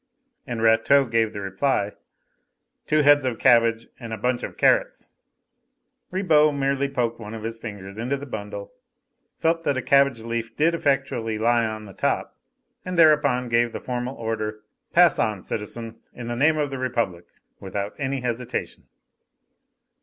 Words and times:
and 0.47 0.63
Rateau 0.63 1.05
gave 1.05 1.31
the 1.31 1.41
reply: 1.41 1.91
"Two 2.87 3.01
heads 3.03 3.23
of 3.23 3.37
cabbage 3.37 3.85
and 3.99 4.11
a 4.11 4.17
bunch 4.17 4.41
of 4.41 4.57
carrots," 4.57 5.11
Ribot 6.09 6.55
merely 6.55 6.89
poked 6.89 7.19
one 7.19 7.35
of 7.35 7.43
his 7.43 7.59
fingers 7.59 7.99
into 7.99 8.17
the 8.17 8.25
bundle, 8.25 8.73
felt 9.37 9.63
that 9.63 9.77
a 9.77 9.81
cabbage 9.83 10.21
leaf 10.21 10.57
did 10.57 10.73
effectually 10.73 11.37
lie 11.37 11.67
on 11.67 11.85
the 11.85 11.93
top, 11.93 12.35
and 12.83 12.97
thereupon 12.97 13.47
gave 13.47 13.73
the 13.73 13.79
formal 13.79 14.15
order: 14.15 14.61
"Pass 14.91 15.19
on, 15.19 15.43
citizen, 15.43 15.99
in 16.15 16.27
the 16.27 16.35
name 16.35 16.57
of 16.57 16.71
the 16.71 16.79
Republic!" 16.79 17.27
without 17.59 17.93
any 17.99 18.21
hesitation. 18.21 18.85